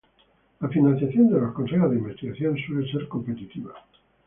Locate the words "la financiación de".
0.61-1.39